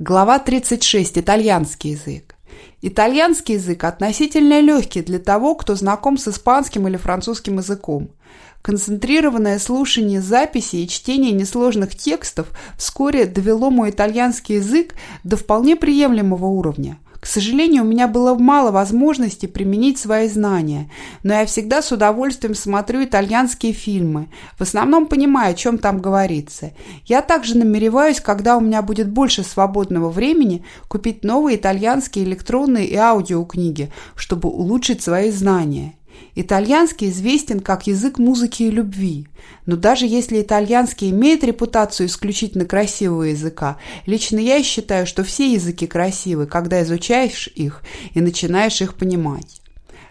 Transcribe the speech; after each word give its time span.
Глава 0.00 0.38
36. 0.38 1.18
Итальянский 1.18 1.90
язык. 1.90 2.36
Итальянский 2.82 3.56
язык 3.56 3.82
относительно 3.82 4.60
легкий 4.60 5.02
для 5.02 5.18
того, 5.18 5.56
кто 5.56 5.74
знаком 5.74 6.18
с 6.18 6.28
испанским 6.28 6.86
или 6.86 6.96
французским 6.96 7.56
языком. 7.56 8.10
Концентрированное 8.62 9.58
слушание 9.58 10.20
записей 10.20 10.84
и 10.84 10.88
чтение 10.88 11.32
несложных 11.32 11.96
текстов 11.96 12.46
вскоре 12.76 13.26
довело 13.26 13.70
мой 13.70 13.90
итальянский 13.90 14.58
язык 14.58 14.94
до 15.24 15.36
вполне 15.36 15.74
приемлемого 15.74 16.46
уровня– 16.46 17.00
к 17.20 17.26
сожалению, 17.26 17.82
у 17.82 17.86
меня 17.86 18.06
было 18.06 18.34
мало 18.34 18.70
возможностей 18.70 19.48
применить 19.48 19.98
свои 19.98 20.28
знания, 20.28 20.88
но 21.24 21.34
я 21.34 21.46
всегда 21.46 21.82
с 21.82 21.90
удовольствием 21.90 22.54
смотрю 22.54 23.04
итальянские 23.04 23.72
фильмы, 23.72 24.28
в 24.56 24.62
основном 24.62 25.06
понимая, 25.06 25.50
о 25.50 25.54
чем 25.54 25.78
там 25.78 26.00
говорится. 26.00 26.72
Я 27.06 27.22
также 27.22 27.58
намереваюсь, 27.58 28.20
когда 28.20 28.56
у 28.56 28.60
меня 28.60 28.82
будет 28.82 29.10
больше 29.10 29.42
свободного 29.42 30.10
времени, 30.10 30.64
купить 30.86 31.24
новые 31.24 31.56
итальянские 31.56 32.24
электронные 32.24 32.86
и 32.86 32.94
аудиокниги, 32.94 33.90
чтобы 34.14 34.48
улучшить 34.48 35.02
свои 35.02 35.32
знания. 35.32 35.94
Итальянский 36.34 37.08
известен 37.08 37.60
как 37.60 37.86
язык 37.86 38.18
музыки 38.18 38.62
и 38.62 38.70
любви. 38.70 39.26
Но 39.66 39.76
даже 39.76 40.06
если 40.06 40.40
итальянский 40.40 41.10
имеет 41.10 41.42
репутацию 41.42 42.06
исключительно 42.06 42.64
красивого 42.64 43.24
языка, 43.24 43.76
лично 44.06 44.38
я 44.38 44.62
считаю, 44.62 45.06
что 45.06 45.24
все 45.24 45.52
языки 45.52 45.86
красивы, 45.86 46.46
когда 46.46 46.82
изучаешь 46.82 47.48
их 47.48 47.82
и 48.14 48.20
начинаешь 48.20 48.80
их 48.80 48.94
понимать. 48.94 49.60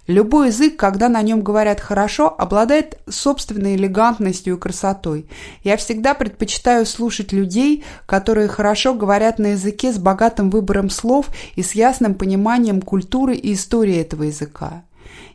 Любой 0.07 0.47
язык, 0.47 0.77
когда 0.77 1.09
на 1.09 1.21
нем 1.21 1.41
говорят 1.41 1.81
хорошо, 1.81 2.33
обладает 2.38 2.97
собственной 3.09 3.75
элегантностью 3.75 4.55
и 4.55 4.59
красотой. 4.59 5.27
Я 5.63 5.75
всегда 5.75 6.13
предпочитаю 6.13 6.85
слушать 6.85 7.33
людей, 7.33 7.83
которые 8.05 8.47
хорошо 8.47 8.94
говорят 8.94 9.38
на 9.38 9.47
языке 9.47 9.91
с 9.91 9.97
богатым 9.97 10.49
выбором 10.49 10.89
слов 10.89 11.27
и 11.55 11.61
с 11.61 11.73
ясным 11.73 12.16
пониманием 12.16 12.81
культуры 12.81 13.35
и 13.35 13.53
истории 13.53 13.97
этого 13.97 14.23
языка. 14.23 14.83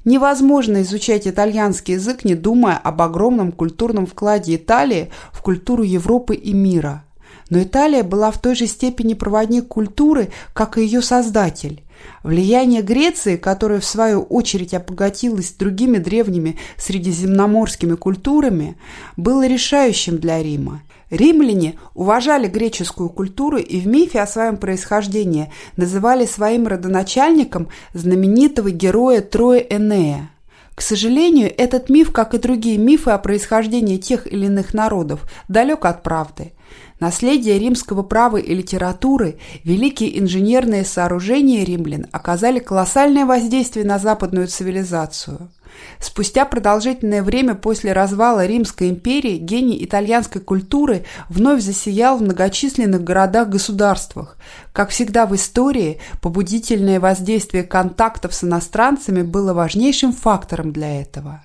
Невозможно 0.05 0.83
изучать 0.83 1.29
итальянский 1.29 1.95
язык, 1.95 2.25
не 2.25 2.35
думая 2.35 2.77
об 2.77 3.03
огромном 3.03 3.53
культурном 3.53 4.07
вкладе 4.07 4.57
Италии 4.57 5.11
в 5.33 5.43
культуру 5.43 5.85
Европы 5.85 6.35
и 6.35 6.53
мира. 6.53 7.05
Но 7.51 7.63
Италия 7.63 8.03
была 8.03 8.31
в 8.31 8.41
той 8.41 8.55
же 8.55 8.67
степени 8.67 9.15
проводник 9.15 9.69
культуры, 9.69 10.31
как 10.55 10.79
и 10.79 10.83
ее 10.83 11.03
создатель. 11.03 11.83
Влияние 12.23 12.83
Греции, 12.83 13.37
которое 13.37 13.81
в 13.81 13.85
свою 13.85 14.23
очередь 14.23 14.75
обогатилось 14.75 15.53
другими 15.53 15.99
древними 15.99 16.59
средиземноморскими 16.77 17.95
культурами, 17.95 18.77
было 19.17 19.47
решающим 19.47 20.19
для 20.19 20.43
Рима. 20.43 20.83
Римляне 21.11 21.79
уважали 21.95 22.49
греческую 22.49 23.11
культуру 23.11 23.59
и 23.59 23.81
в 23.81 23.87
мифе 23.87 24.21
о 24.21 24.27
своем 24.27 24.57
происхождении 24.57 25.53
называли 25.77 26.25
своим 26.25 26.67
родоначальником 26.67 27.69
знаменитого 27.93 28.71
героя 28.71 29.21
Троя 29.21 29.61
Энея. 29.61 30.31
К 30.75 30.81
сожалению, 30.81 31.53
этот 31.57 31.89
миф, 31.91 32.13
как 32.13 32.35
и 32.35 32.39
другие 32.39 32.79
мифы 32.79 33.11
о 33.11 33.19
происхождении 33.19 33.99
тех 33.99 34.27
или 34.27 34.47
иных 34.47 34.73
народов, 34.73 35.31
далек 35.49 35.85
от 35.85 36.03
правды. 36.03 36.53
Наследие 36.99 37.59
римского 37.59 38.03
права 38.03 38.39
и 38.39 38.55
литературы, 38.55 39.39
великие 39.65 40.19
инженерные 40.19 40.85
сооружения 40.85 41.65
римлян 41.65 42.07
оказали 42.13 42.59
колоссальное 42.59 43.27
воздействие 43.27 43.85
на 43.85 43.99
западную 43.99 44.47
цивилизацию– 44.47 45.51
Спустя 45.99 46.45
продолжительное 46.45 47.23
время 47.23 47.55
после 47.55 47.93
развала 47.93 48.45
Римской 48.45 48.91
империи 48.91 49.37
гений 49.37 49.85
итальянской 49.85 50.41
культуры 50.41 51.05
вновь 51.29 51.63
засиял 51.63 52.19
в 52.19 52.23
многочисленных 52.23 53.05
городах-государствах. 53.05 54.37
Как 54.73 54.91
всегда 54.91 55.27
в 55.27 55.35
истории, 55.35 56.01
побудительное 56.21 57.01
воздействие 57.01 57.63
контактов 57.63 58.35
с 58.35 58.45
иностранцами 58.45 59.23
было 59.23 59.55
важнейшим 59.55 60.13
фактором 60.13 60.73
для 60.73 61.01
этого. 61.01 61.43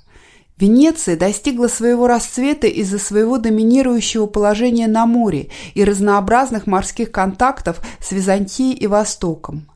Венеция 0.57 1.15
достигла 1.15 1.67
своего 1.67 2.07
расцвета 2.07 2.65
из-за 2.65 2.97
своего 2.97 3.37
доминирующего 3.37 4.25
положения 4.25 4.87
на 4.87 5.05
море 5.05 5.49
и 5.75 5.83
разнообразных 5.83 6.65
морских 6.65 7.11
контактов 7.11 7.79
с 8.01 8.11
Византией 8.11 8.73
и 8.73 8.87
Востоком. 8.87 9.67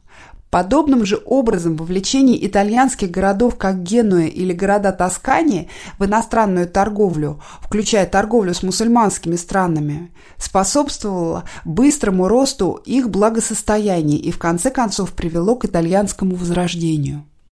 Подобным 0.51 1.05
же 1.05 1.17
образом 1.25 1.77
вовлечение 1.77 2.45
итальянских 2.45 3.09
городов, 3.09 3.55
как 3.57 3.83
Генуя 3.83 4.27
или 4.27 4.51
города 4.51 4.91
Тоскании, 4.91 5.69
в 5.97 6.03
иностранную 6.03 6.67
торговлю, 6.67 7.41
включая 7.61 8.05
торговлю 8.05 8.53
с 8.53 8.61
мусульманскими 8.61 9.37
странами, 9.37 10.11
способствовало 10.37 11.45
быстрому 11.63 12.27
росту 12.27 12.81
их 12.83 13.09
благосостояния 13.09 14.17
и 14.17 14.29
в 14.29 14.39
конце 14.39 14.71
концов 14.71 15.13
привело 15.13 15.55
к 15.55 15.63
итальянскому 15.63 16.35
возрождению. 16.35 17.23